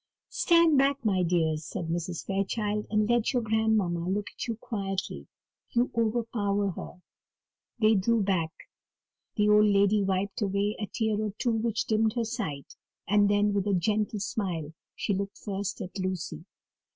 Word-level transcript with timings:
"Stand 0.29 0.79
back, 0.79 1.05
my 1.05 1.21
dears," 1.21 1.63
said 1.63 1.89
Mrs. 1.89 2.25
Fairchild, 2.25 2.87
"and 2.89 3.07
let 3.07 3.33
your 3.33 3.43
grandmamma 3.43 4.09
look 4.09 4.25
at 4.35 4.47
you 4.47 4.55
quietly 4.57 5.27
you 5.73 5.91
overpower 5.95 6.71
her." 6.71 6.93
They 7.77 7.93
drew 7.93 8.23
back. 8.23 8.49
The 9.35 9.47
old 9.47 9.67
lady 9.67 10.01
wiped 10.01 10.41
away 10.41 10.75
a 10.79 10.87
tear 10.91 11.21
or 11.21 11.33
two 11.37 11.51
which 11.51 11.85
dimmed 11.85 12.13
her 12.13 12.25
sight, 12.25 12.75
and 13.07 13.29
then, 13.29 13.53
with 13.53 13.67
a 13.67 13.75
gentle 13.75 14.19
smile, 14.19 14.73
she 14.95 15.13
looked 15.13 15.37
first 15.37 15.79
at 15.81 15.95
Lucy. 15.99 16.45